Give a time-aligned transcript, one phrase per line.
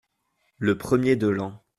[0.57, 1.63] Le premier de l’an.